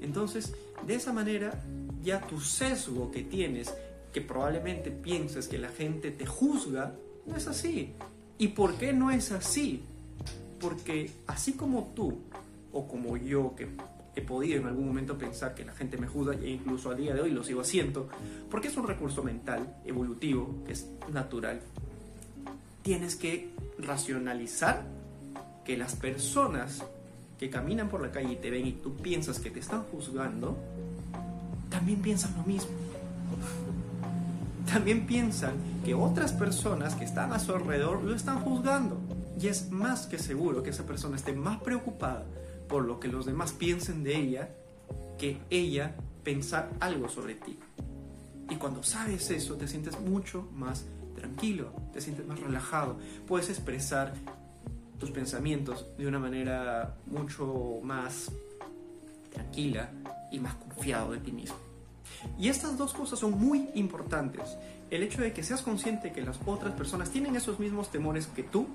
Entonces, 0.03 0.55
de 0.87 0.95
esa 0.95 1.15
manera, 1.15 1.59
ya 2.03 2.21
tu 2.21 2.41
sesgo 2.41 3.11
que 3.11 3.23
tienes, 3.23 3.75
que 4.13 4.21
probablemente 4.21 4.91
pienses 4.91 5.49
que 5.49 5.59
la 5.59 5.69
gente 5.69 6.11
te 6.11 6.27
juzga, 6.27 6.95
no 7.27 7.37
es 7.37 7.47
así. 7.47 7.93
¿Y 8.39 8.49
por 8.49 8.75
qué 8.75 8.93
no 8.93 9.11
es 9.11 9.33
así? 9.33 9.83
Porque 10.61 11.11
así 11.27 11.53
como 11.53 11.93
tú, 11.95 12.19
o 12.73 12.87
como 12.89 13.17
yo, 13.17 13.55
que 13.57 13.69
he 14.17 14.23
podido 14.23 14.61
en 14.61 14.67
algún 14.67 14.87
momento 14.87 15.17
pensar 15.17 15.55
que 15.55 15.65
la 15.65 15.73
gente 15.73 15.97
me 15.97 16.07
juzga 16.07 16.35
e 16.35 16.51
incluso 16.51 16.91
a 16.91 16.95
día 16.95 17.15
de 17.15 17.21
hoy 17.21 17.31
lo 17.31 17.45
sigo 17.45 17.61
haciendo, 17.61 18.09
porque 18.51 18.69
es 18.69 18.77
un 18.77 18.87
recurso 18.87 19.23
mental, 19.23 19.77
evolutivo, 19.85 20.63
que 20.67 20.73
es 20.73 20.87
natural. 21.13 21.61
Tienes 22.83 23.17
que 23.17 23.51
racionalizar 23.79 24.85
que 25.65 25.77
las 25.77 25.95
personas 25.97 26.83
que 27.39 27.51
caminan 27.51 27.89
por 27.89 28.03
la 28.03 28.11
calle 28.11 28.33
y 28.33 28.37
te 28.37 28.51
ven 28.51 28.67
y 28.67 28.73
tú 28.73 28.97
piensas 28.97 29.39
que 29.39 29.51
te 29.51 29.61
están 29.61 29.85
juzgando, 29.85 30.57
también 31.71 32.03
piensan 32.03 32.35
lo 32.37 32.43
mismo. 32.43 32.71
También 34.71 35.07
piensan 35.07 35.55
que 35.85 35.95
otras 35.95 36.33
personas 36.33 36.95
que 36.95 37.05
están 37.05 37.33
a 37.33 37.39
su 37.39 37.53
alrededor 37.53 38.03
lo 38.03 38.15
están 38.15 38.41
juzgando. 38.41 39.01
Y 39.41 39.47
es 39.47 39.71
más 39.71 40.07
que 40.07 40.19
seguro 40.19 40.63
que 40.63 40.71
esa 40.71 40.85
persona 40.85 41.17
esté 41.17 41.33
más 41.33 41.63
preocupada 41.63 42.27
por 42.69 42.85
lo 42.85 43.01
que 43.01 43.09
los 43.09 43.25
demás 43.25 43.53
piensen 43.53 44.05
de 44.05 44.17
ella 44.17 44.51
que 45.19 45.39
ella 45.51 45.95
pensar 46.23 46.71
algo 46.81 47.09
sobre 47.09 47.35
ti. 47.35 47.59
Y 48.49 48.57
cuando 48.57 48.83
sabes 48.83 49.31
eso, 49.31 49.57
te 49.57 49.67
sientes 49.67 49.99
mucho 50.01 50.49
más 50.55 50.85
tranquilo, 51.15 51.73
te 51.93 52.01
sientes 52.01 52.27
más 52.27 52.39
relajado, 52.41 52.99
puedes 53.27 53.49
expresar 53.49 54.15
tus 54.99 55.11
pensamientos 55.11 55.87
de 55.97 56.07
una 56.07 56.19
manera 56.19 56.97
mucho 57.07 57.81
más 57.83 58.31
tranquila 59.33 59.91
y 60.31 60.39
más 60.39 60.55
confiado 60.55 61.13
de 61.13 61.19
ti 61.19 61.33
mismo. 61.33 61.57
Y 62.39 62.49
estas 62.49 62.77
dos 62.77 62.93
cosas 62.93 63.19
son 63.19 63.39
muy 63.39 63.69
importantes. 63.75 64.57
El 64.91 65.03
hecho 65.03 65.23
de 65.23 65.33
que 65.33 65.43
seas 65.43 65.63
consciente 65.63 66.13
que 66.13 66.23
las 66.23 66.39
otras 66.47 66.75
personas 66.75 67.11
tienen 67.11 67.37
esos 67.37 67.59
mismos 67.59 67.91
temores 67.91 68.27
que 68.27 68.43
tú 68.43 68.67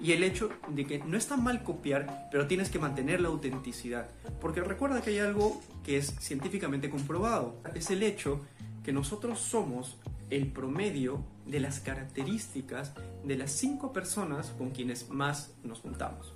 y 0.00 0.12
el 0.12 0.22
hecho 0.22 0.50
de 0.68 0.86
que 0.86 0.98
no 0.98 1.16
está 1.16 1.36
mal 1.36 1.62
copiar, 1.62 2.28
pero 2.30 2.46
tienes 2.46 2.70
que 2.70 2.78
mantener 2.78 3.20
la 3.20 3.28
autenticidad. 3.28 4.10
Porque 4.40 4.60
recuerda 4.60 5.00
que 5.00 5.10
hay 5.10 5.18
algo 5.18 5.60
que 5.84 5.96
es 5.96 6.14
científicamente 6.20 6.90
comprobado. 6.90 7.56
Es 7.74 7.90
el 7.90 8.02
hecho 8.02 8.40
que 8.84 8.92
nosotros 8.92 9.40
somos 9.40 9.96
el 10.30 10.48
promedio 10.52 11.24
de 11.46 11.60
las 11.60 11.80
características 11.80 12.92
de 13.24 13.36
las 13.36 13.52
cinco 13.52 13.92
personas 13.92 14.48
con 14.58 14.70
quienes 14.70 15.08
más 15.08 15.52
nos 15.62 15.80
juntamos. 15.80 16.32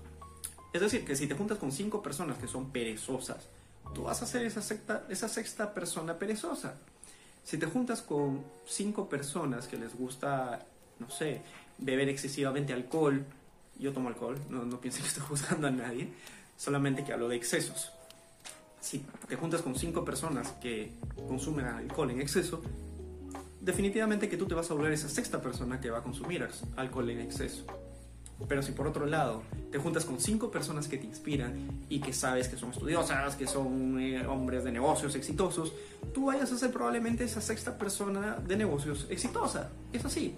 Es 0.72 0.80
decir, 0.80 1.04
que 1.04 1.16
si 1.16 1.26
te 1.26 1.34
juntas 1.34 1.58
con 1.58 1.72
cinco 1.72 2.02
personas 2.02 2.38
que 2.38 2.46
son 2.46 2.70
perezosas, 2.70 3.48
tú 3.94 4.04
vas 4.04 4.22
a 4.22 4.26
ser 4.26 4.44
esa, 4.44 4.62
esa 5.08 5.28
sexta 5.28 5.74
persona 5.74 6.18
perezosa. 6.18 6.74
Si 7.44 7.58
te 7.58 7.66
juntas 7.66 8.02
con 8.02 8.44
cinco 8.66 9.08
personas 9.08 9.66
que 9.66 9.76
les 9.76 9.96
gusta, 9.96 10.64
no 10.98 11.10
sé, 11.10 11.42
beber 11.78 12.08
excesivamente 12.08 12.72
alcohol, 12.72 13.24
yo 13.78 13.92
tomo 13.92 14.08
alcohol, 14.08 14.38
no, 14.50 14.64
no 14.64 14.80
piensen 14.80 15.02
que 15.02 15.08
estoy 15.08 15.24
juzgando 15.24 15.66
a 15.66 15.70
nadie, 15.70 16.08
solamente 16.56 17.04
que 17.04 17.12
hablo 17.12 17.28
de 17.28 17.36
excesos. 17.36 17.90
Si 18.80 19.04
te 19.28 19.36
juntas 19.36 19.62
con 19.62 19.74
cinco 19.74 20.04
personas 20.04 20.52
que 20.60 20.92
consumen 21.28 21.66
alcohol 21.66 22.10
en 22.10 22.20
exceso, 22.20 22.62
definitivamente 23.60 24.28
que 24.28 24.36
tú 24.36 24.46
te 24.46 24.54
vas 24.54 24.70
a 24.70 24.74
volver 24.74 24.92
esa 24.92 25.08
sexta 25.08 25.40
persona 25.40 25.80
que 25.80 25.90
va 25.90 25.98
a 25.98 26.02
consumir 26.02 26.46
alcohol 26.76 27.10
en 27.10 27.20
exceso. 27.20 27.64
Pero 28.48 28.62
si 28.62 28.72
por 28.72 28.86
otro 28.86 29.06
lado 29.06 29.42
te 29.70 29.78
juntas 29.78 30.04
con 30.04 30.20
cinco 30.20 30.50
personas 30.50 30.88
que 30.88 30.98
te 30.98 31.06
inspiran 31.06 31.84
y 31.88 32.00
que 32.00 32.12
sabes 32.12 32.48
que 32.48 32.56
son 32.56 32.70
estudiosas, 32.70 33.36
que 33.36 33.46
son 33.46 34.00
eh, 34.00 34.26
hombres 34.26 34.64
de 34.64 34.72
negocios 34.72 35.14
exitosos, 35.14 35.72
tú 36.12 36.26
vayas 36.26 36.50
a 36.52 36.58
ser 36.58 36.72
probablemente 36.72 37.24
esa 37.24 37.40
sexta 37.40 37.78
persona 37.78 38.36
de 38.36 38.56
negocios 38.56 39.06
exitosa. 39.10 39.70
Es 39.92 40.04
así. 40.04 40.34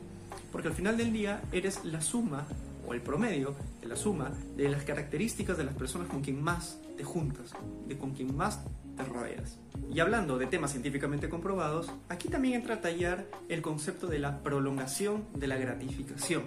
Porque 0.50 0.68
al 0.68 0.74
final 0.74 0.96
del 0.96 1.12
día 1.12 1.40
eres 1.52 1.84
la 1.84 2.00
suma 2.00 2.46
o 2.86 2.92
el 2.94 3.00
promedio 3.00 3.54
de 3.80 3.86
la 3.88 3.96
suma 3.96 4.30
de 4.56 4.68
las 4.68 4.84
características 4.84 5.56
de 5.56 5.64
las 5.64 5.74
personas 5.74 6.08
con 6.08 6.20
quien 6.20 6.42
más 6.42 6.78
te 6.96 7.04
juntas, 7.04 7.52
de 7.86 7.96
con 7.96 8.12
quien 8.12 8.36
más 8.36 8.60
te 8.96 9.04
rodeas. 9.04 9.58
Y 9.92 10.00
hablando 10.00 10.38
de 10.38 10.46
temas 10.46 10.72
científicamente 10.72 11.28
comprobados, 11.28 11.90
aquí 12.08 12.28
también 12.28 12.54
entra 12.54 12.76
a 12.76 12.80
tallar 12.80 13.26
el 13.48 13.62
concepto 13.62 14.06
de 14.06 14.18
la 14.18 14.42
prolongación 14.42 15.24
de 15.34 15.46
la 15.46 15.56
gratificación. 15.56 16.44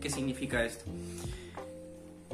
¿Qué 0.00 0.10
significa 0.10 0.64
esto? 0.64 0.84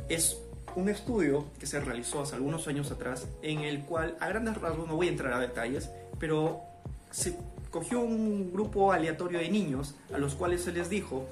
Es 0.08 0.38
un 0.76 0.88
estudio 0.88 1.46
que 1.58 1.66
se 1.66 1.80
realizó 1.80 2.22
hace 2.22 2.34
algunos 2.34 2.66
años 2.68 2.90
atrás 2.90 3.28
en 3.42 3.60
el 3.60 3.80
cual, 3.84 4.16
a 4.20 4.28
grandes 4.28 4.60
rasgos, 4.60 4.86
no 4.88 4.96
voy 4.96 5.08
a 5.08 5.10
entrar 5.10 5.32
a 5.32 5.38
detalles, 5.38 5.90
pero 6.18 6.62
se 7.10 7.36
cogió 7.70 8.00
un 8.00 8.52
grupo 8.52 8.92
aleatorio 8.92 9.38
de 9.38 9.48
niños 9.48 9.94
a 10.12 10.18
los 10.18 10.34
cuales 10.34 10.62
se 10.62 10.72
les 10.72 10.90
dijo 10.90 11.26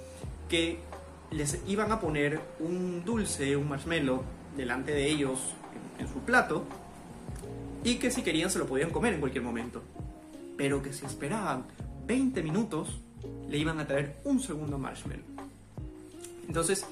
que 0.48 0.78
les 1.30 1.60
iban 1.66 1.92
a 1.92 2.00
poner 2.00 2.40
un 2.60 3.04
dulce, 3.04 3.56
un 3.56 3.68
marshmallow, 3.68 4.22
delante 4.56 4.92
de 4.92 5.08
ellos 5.08 5.38
en, 5.98 6.08
su 6.08 6.20
plato 6.20 6.64
y 7.84 7.96
que 7.96 8.10
si 8.10 8.22
querían 8.22 8.50
se 8.50 8.58
lo 8.58 8.66
podían 8.66 8.90
comer 8.90 9.14
en 9.14 9.20
cualquier 9.20 9.44
momento. 9.44 9.82
Pero 10.56 10.82
que 10.82 10.92
si 10.92 11.06
esperaban 11.06 11.64
20 12.06 12.42
minutos, 12.42 13.00
le 13.48 13.58
iban 13.58 13.80
a 13.80 13.86
traer 13.86 14.20
un 14.24 14.40
segundo 14.40 14.78
marshmallow. 14.78 15.31
Entonces, 16.46 16.84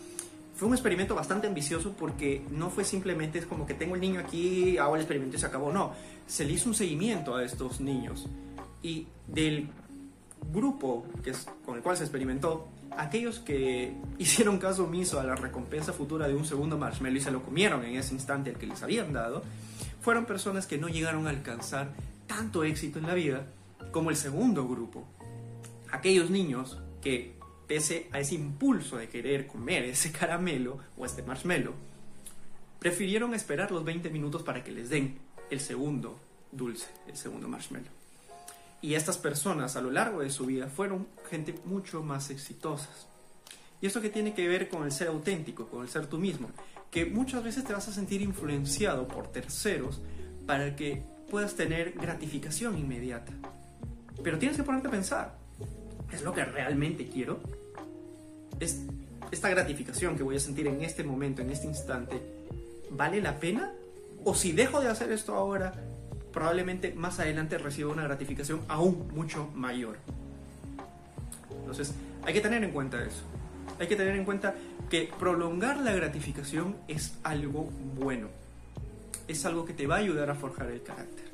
fue 0.56 0.68
un 0.68 0.74
experimento 0.74 1.14
bastante 1.14 1.46
ambicioso 1.46 1.94
porque 1.98 2.42
no 2.50 2.70
fue 2.70 2.84
simplemente 2.84 3.38
es 3.38 3.46
como 3.46 3.66
que 3.66 3.74
tengo 3.74 3.94
el 3.94 4.00
niño 4.00 4.20
aquí, 4.20 4.76
hago 4.78 4.94
el 4.94 5.00
experimento 5.00 5.36
y 5.36 5.40
se 5.40 5.46
acabó. 5.46 5.72
No, 5.72 5.92
se 6.26 6.44
le 6.44 6.52
hizo 6.52 6.68
un 6.68 6.74
seguimiento 6.74 7.34
a 7.34 7.44
estos 7.44 7.80
niños. 7.80 8.26
Y 8.82 9.06
del 9.26 9.68
grupo 10.52 11.06
que 11.22 11.32
con 11.64 11.76
el 11.76 11.82
cual 11.82 11.96
se 11.96 12.04
experimentó, 12.04 12.68
aquellos 12.96 13.38
que 13.38 13.94
hicieron 14.18 14.58
caso 14.58 14.84
omiso 14.84 15.20
a 15.20 15.24
la 15.24 15.34
recompensa 15.34 15.92
futura 15.92 16.28
de 16.28 16.34
un 16.34 16.44
segundo 16.44 16.76
marshmallow 16.76 17.16
y 17.16 17.20
se 17.20 17.30
lo 17.30 17.42
comieron 17.42 17.84
en 17.84 17.96
ese 17.96 18.14
instante 18.14 18.50
al 18.50 18.56
que 18.56 18.66
les 18.66 18.82
habían 18.82 19.12
dado, 19.12 19.42
fueron 20.00 20.26
personas 20.26 20.66
que 20.66 20.78
no 20.78 20.88
llegaron 20.88 21.26
a 21.26 21.30
alcanzar 21.30 21.92
tanto 22.26 22.64
éxito 22.64 22.98
en 22.98 23.06
la 23.06 23.14
vida 23.14 23.46
como 23.92 24.10
el 24.10 24.16
segundo 24.16 24.68
grupo. 24.68 25.04
Aquellos 25.90 26.30
niños 26.30 26.78
que, 27.00 27.34
pese 27.70 28.08
a 28.10 28.18
ese 28.18 28.34
impulso 28.34 28.96
de 28.96 29.08
querer 29.08 29.46
comer 29.46 29.84
ese 29.84 30.10
caramelo 30.10 30.80
o 30.98 31.06
este 31.06 31.22
marshmallow, 31.22 31.72
prefirieron 32.80 33.32
esperar 33.32 33.70
los 33.70 33.84
20 33.84 34.10
minutos 34.10 34.42
para 34.42 34.64
que 34.64 34.72
les 34.72 34.90
den 34.90 35.20
el 35.50 35.60
segundo 35.60 36.18
dulce, 36.50 36.88
el 37.06 37.16
segundo 37.16 37.46
marshmallow. 37.46 37.92
Y 38.82 38.94
estas 38.94 39.18
personas 39.18 39.76
a 39.76 39.82
lo 39.82 39.92
largo 39.92 40.22
de 40.22 40.30
su 40.30 40.46
vida 40.46 40.66
fueron 40.66 41.06
gente 41.30 41.54
mucho 41.64 42.02
más 42.02 42.30
exitosas. 42.30 43.06
Y 43.80 43.86
esto 43.86 44.00
que 44.00 44.10
tiene 44.10 44.34
que 44.34 44.48
ver 44.48 44.68
con 44.68 44.82
el 44.82 44.90
ser 44.90 45.06
auténtico, 45.06 45.68
con 45.68 45.82
el 45.82 45.88
ser 45.88 46.08
tú 46.08 46.18
mismo, 46.18 46.50
que 46.90 47.06
muchas 47.06 47.44
veces 47.44 47.62
te 47.62 47.72
vas 47.72 47.86
a 47.86 47.92
sentir 47.92 48.20
influenciado 48.20 49.06
por 49.06 49.28
terceros 49.28 50.02
para 50.44 50.74
que 50.74 51.04
puedas 51.30 51.54
tener 51.54 51.92
gratificación 51.92 52.76
inmediata. 52.76 53.32
Pero 54.24 54.40
tienes 54.40 54.56
que 54.56 54.64
ponerte 54.64 54.88
a 54.88 54.90
pensar, 54.90 55.38
¿es 56.10 56.22
lo 56.22 56.34
que 56.34 56.44
realmente 56.44 57.06
quiero? 57.06 57.59
¿Es 58.60 58.82
esta 59.30 59.48
gratificación 59.48 60.16
que 60.16 60.22
voy 60.22 60.36
a 60.36 60.40
sentir 60.40 60.66
en 60.66 60.82
este 60.82 61.02
momento, 61.02 61.42
en 61.42 61.50
este 61.50 61.66
instante, 61.66 62.20
vale 62.90 63.20
la 63.20 63.40
pena? 63.40 63.72
¿O 64.24 64.34
si 64.34 64.52
dejo 64.52 64.80
de 64.80 64.88
hacer 64.88 65.10
esto 65.12 65.34
ahora, 65.34 65.72
probablemente 66.32 66.92
más 66.92 67.20
adelante 67.20 67.58
reciba 67.58 67.92
una 67.92 68.04
gratificación 68.04 68.60
aún 68.68 69.08
mucho 69.14 69.48
mayor. 69.54 69.96
Entonces, 71.60 71.92
hay 72.24 72.32
que 72.32 72.40
tener 72.40 72.62
en 72.64 72.70
cuenta 72.70 73.02
eso. 73.02 73.22
Hay 73.78 73.86
que 73.86 73.96
tener 73.96 74.16
en 74.16 74.24
cuenta 74.24 74.54
que 74.88 75.10
prolongar 75.18 75.78
la 75.78 75.92
gratificación 75.92 76.76
es 76.88 77.14
algo 77.22 77.70
bueno. 77.98 78.28
Es 79.28 79.44
algo 79.46 79.64
que 79.64 79.72
te 79.72 79.86
va 79.86 79.96
a 79.96 79.98
ayudar 79.98 80.30
a 80.30 80.34
forjar 80.34 80.70
el 80.70 80.82
carácter. 80.82 81.30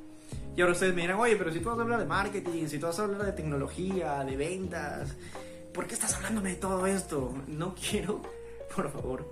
Y 0.56 0.61
ahora 0.61 0.73
ustedes 0.73 0.95
me 0.95 1.02
dirán, 1.02 1.18
oye, 1.18 1.37
pero 1.37 1.52
si 1.52 1.61
tú 1.61 1.68
vas 1.68 1.78
a 1.78 1.83
hablar 1.83 2.00
de 2.00 2.06
marketing, 2.06 2.66
si 2.66 2.78
tú 2.78 2.87
vas 2.87 2.99
a 2.99 3.04
hablar 3.04 3.25
de 3.25 3.33
tecnología, 3.33 4.25
de 4.25 4.37
ventas, 4.37 5.14
¿por 5.76 5.87
qué 5.87 5.92
estás 5.92 6.14
hablándome 6.14 6.50
de 6.50 6.56
todo 6.56 6.87
esto? 6.87 7.35
No 7.47 7.75
quiero, 7.75 8.23
por 8.75 8.90
favor, 8.90 9.30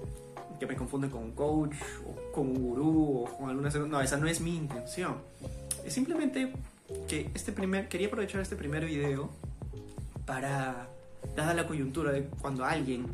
que 0.60 0.66
me 0.66 0.76
confunden 0.76 1.08
con 1.08 1.22
un 1.22 1.32
coach 1.32 1.74
o 2.06 2.32
con 2.32 2.48
un 2.48 2.62
gurú 2.62 3.24
o 3.24 3.24
con 3.24 3.48
alguna... 3.48 3.70
No, 3.70 4.00
esa 4.02 4.18
no 4.18 4.26
es 4.26 4.42
mi 4.42 4.54
intención. 4.54 5.16
Es 5.86 5.94
simplemente 5.94 6.52
que 7.08 7.30
este 7.34 7.50
primer, 7.50 7.88
quería 7.88 8.08
aprovechar 8.08 8.42
este 8.42 8.56
primer 8.56 8.84
video 8.84 9.30
para, 10.26 10.90
dada 11.34 11.54
la 11.54 11.66
coyuntura 11.66 12.12
de 12.12 12.24
cuando 12.24 12.66
alguien 12.66 13.06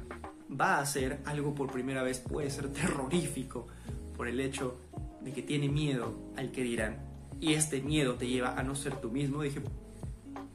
va 0.60 0.78
a 0.78 0.80
hacer 0.80 1.20
algo 1.24 1.54
por 1.54 1.70
primera 1.70 2.02
vez, 2.02 2.18
puede 2.18 2.50
ser 2.50 2.68
terrorífico 2.72 3.68
por 4.16 4.26
el 4.26 4.40
hecho 4.40 4.76
de 5.20 5.32
que 5.32 5.42
tiene 5.42 5.68
miedo 5.68 6.16
al 6.36 6.50
que 6.50 6.62
dirán. 6.62 6.98
Y 7.40 7.54
este 7.54 7.80
miedo 7.80 8.16
te 8.16 8.26
lleva 8.26 8.58
a 8.58 8.64
no 8.64 8.74
ser 8.74 8.96
tú 8.96 9.08
mismo. 9.08 9.42
Dije, 9.42 9.62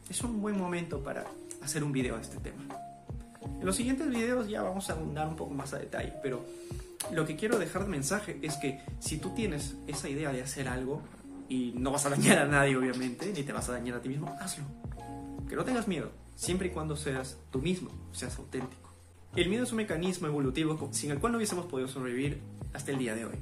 es 0.10 0.22
un 0.24 0.42
buen 0.42 0.58
momento 0.58 1.02
para 1.02 1.24
hacer 1.66 1.84
un 1.84 1.92
video 1.92 2.16
de 2.16 2.22
este 2.22 2.38
tema. 2.38 2.64
En 3.60 3.66
los 3.66 3.76
siguientes 3.76 4.10
videos 4.10 4.48
ya 4.48 4.62
vamos 4.62 4.90
a 4.90 4.94
abundar 4.94 5.28
un 5.28 5.36
poco 5.36 5.54
más 5.54 5.74
a 5.74 5.80
detalle, 5.80 6.14
pero 6.22 6.46
lo 7.12 7.26
que 7.26 7.36
quiero 7.36 7.60
dejar 7.60 7.84
de 7.84 7.90
mensaje 7.90 8.40
es 8.42 8.56
que 8.58 8.82
si 9.00 9.18
tú 9.18 9.32
tienes 9.32 9.76
esa 9.88 10.10
idea 10.10 10.32
de 10.32 10.42
hacer 10.42 10.68
algo 10.68 11.02
y 11.50 11.74
no 11.76 11.92
vas 11.92 12.06
a 12.06 12.10
dañar 12.10 12.40
a 12.40 12.46
nadie 12.46 12.76
obviamente, 12.76 13.32
ni 13.34 13.44
te 13.44 13.54
vas 13.54 13.70
a 13.70 13.74
dañar 13.74 13.98
a 13.98 14.02
ti 14.02 14.10
mismo, 14.10 14.36
hazlo. 14.40 14.64
Que 15.48 15.56
no 15.56 15.64
tengas 15.64 15.88
miedo, 15.88 16.12
siempre 16.36 16.68
y 16.68 16.72
cuando 16.72 16.96
seas 16.96 17.38
tú 17.52 17.60
mismo, 17.60 17.92
seas 18.12 18.38
auténtico. 18.38 18.90
El 19.36 19.50
miedo 19.50 19.64
es 19.64 19.72
un 19.72 19.78
mecanismo 19.78 20.28
evolutivo 20.28 20.90
sin 20.92 21.12
el 21.12 21.20
cual 21.20 21.34
no 21.34 21.38
hubiésemos 21.38 21.66
podido 21.66 21.88
sobrevivir 21.88 22.40
hasta 22.74 22.92
el 22.92 22.98
día 22.98 23.16
de 23.16 23.26
hoy. 23.26 23.36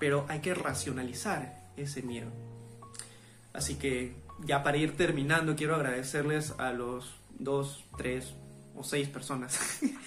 Pero 0.00 0.24
hay 0.28 0.40
que 0.40 0.54
racionalizar 0.54 1.68
ese 1.76 2.02
miedo. 2.02 2.28
Así 3.52 3.74
que 3.74 4.14
ya 4.44 4.62
para 4.62 4.76
ir 4.76 4.96
terminando, 4.96 5.56
quiero 5.56 5.74
agradecerles 5.74 6.54
a 6.58 6.72
los 6.72 7.14
dos, 7.38 7.84
tres 7.96 8.34
o 8.76 8.84
seis 8.84 9.08
personas 9.08 9.58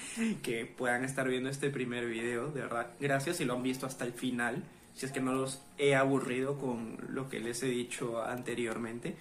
que 0.44 0.66
puedan 0.66 1.04
estar 1.04 1.28
viendo 1.28 1.50
este 1.50 1.70
primer 1.70 2.06
video. 2.06 2.52
De 2.52 2.62
verdad, 2.62 2.92
gracias 3.00 3.38
si 3.38 3.46
lo 3.46 3.56
han 3.56 3.64
visto 3.64 3.86
hasta 3.86 4.06
el 4.06 4.14
final. 4.14 4.64
Si 4.94 5.06
es 5.06 5.12
que 5.12 5.22
no 5.22 5.34
los 5.34 5.62
he 5.78 5.96
aburrido 5.96 6.58
con 6.58 6.98
lo 7.10 7.30
que 7.30 7.40
les 7.40 7.64
he 7.64 7.68
dicho 7.68 8.22
anteriormente. 8.24 9.16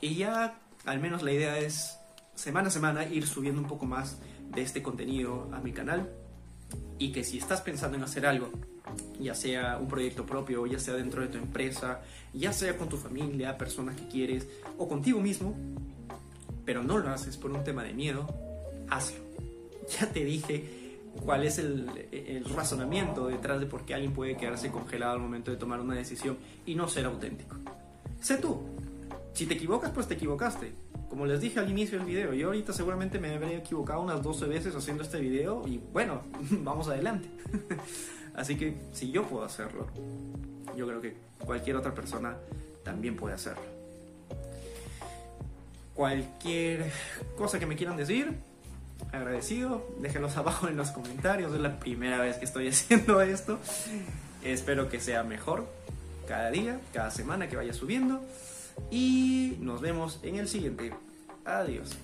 Y 0.00 0.14
ya, 0.16 0.58
al 0.84 1.00
menos 1.00 1.22
la 1.22 1.32
idea 1.32 1.58
es 1.58 1.98
semana 2.34 2.68
a 2.68 2.70
semana 2.70 3.04
ir 3.04 3.26
subiendo 3.26 3.60
un 3.60 3.68
poco 3.68 3.86
más 3.86 4.18
de 4.50 4.62
este 4.62 4.82
contenido 4.82 5.50
a 5.52 5.60
mi 5.60 5.72
canal. 5.72 6.10
Y 6.98 7.12
que 7.12 7.24
si 7.24 7.38
estás 7.38 7.60
pensando 7.60 7.96
en 7.96 8.02
hacer 8.02 8.26
algo, 8.26 8.50
ya 9.20 9.34
sea 9.34 9.78
un 9.78 9.88
proyecto 9.88 10.24
propio, 10.24 10.66
ya 10.66 10.78
sea 10.78 10.94
dentro 10.94 11.22
de 11.22 11.28
tu 11.28 11.38
empresa, 11.38 12.00
ya 12.32 12.52
sea 12.52 12.76
con 12.76 12.88
tu 12.88 12.96
familia, 12.96 13.58
personas 13.58 13.96
que 13.96 14.08
quieres 14.08 14.46
o 14.76 14.88
contigo 14.88 15.20
mismo, 15.20 15.54
pero 16.64 16.82
no 16.82 16.98
lo 16.98 17.08
haces 17.10 17.36
por 17.36 17.50
un 17.50 17.64
tema 17.64 17.82
de 17.82 17.92
miedo, 17.92 18.26
hazlo. 18.88 19.18
Ya 19.98 20.06
te 20.06 20.22
dije 20.22 20.78
cuál 21.24 21.44
es 21.44 21.58
el, 21.58 21.88
razonamiento 22.54 23.28
detrás 23.28 23.58
de 23.60 23.66
por 23.66 23.86
qué 23.86 23.94
alguien 23.94 24.12
puede 24.12 24.36
quedarse 24.36 24.70
congelado 24.70 25.12
al 25.12 25.20
momento 25.20 25.50
de 25.50 25.56
tomar 25.56 25.80
una 25.80 25.94
decisión 25.94 26.36
y 26.66 26.74
no 26.74 26.88
ser 26.88 27.06
auténtico. 27.06 27.56
Sé 28.20 28.36
tú. 28.36 28.60
Si 29.32 29.46
te 29.46 29.54
equivocas, 29.54 29.92
pues 29.92 30.06
te 30.06 30.14
equivocaste. 30.14 30.72
Como 31.08 31.24
les 31.24 31.40
dije 31.40 31.58
al 31.58 31.70
inicio 31.70 31.98
del 31.98 32.06
video, 32.06 32.34
yo 32.34 32.48
ahorita 32.48 32.72
seguramente 32.72 33.18
me 33.18 33.34
habría 33.34 33.58
equivocado 33.58 34.02
unas 34.02 34.22
12 34.22 34.46
veces 34.46 34.74
haciendo 34.74 35.02
este 35.02 35.20
video 35.20 35.66
y 35.66 35.78
bueno, 35.78 36.22
vamos 36.50 36.88
adelante. 36.88 37.30
Así 38.38 38.56
que 38.56 38.76
si 38.92 39.10
yo 39.10 39.26
puedo 39.26 39.44
hacerlo, 39.44 39.88
yo 40.76 40.86
creo 40.86 41.00
que 41.00 41.16
cualquier 41.44 41.74
otra 41.74 41.92
persona 41.92 42.36
también 42.84 43.16
puede 43.16 43.34
hacerlo. 43.34 43.64
Cualquier 45.92 46.92
cosa 47.36 47.58
que 47.58 47.66
me 47.66 47.74
quieran 47.74 47.96
decir, 47.96 48.38
agradecido, 49.10 49.84
déjenlos 50.00 50.36
abajo 50.36 50.68
en 50.68 50.76
los 50.76 50.92
comentarios, 50.92 51.52
es 51.52 51.60
la 51.60 51.80
primera 51.80 52.18
vez 52.20 52.36
que 52.36 52.44
estoy 52.44 52.68
haciendo 52.68 53.20
esto. 53.22 53.58
Espero 54.44 54.88
que 54.88 55.00
sea 55.00 55.24
mejor 55.24 55.66
cada 56.28 56.52
día, 56.52 56.80
cada 56.92 57.10
semana 57.10 57.48
que 57.48 57.56
vaya 57.56 57.72
subiendo. 57.72 58.22
Y 58.92 59.56
nos 59.58 59.80
vemos 59.80 60.20
en 60.22 60.36
el 60.36 60.46
siguiente. 60.46 60.92
Adiós. 61.44 61.96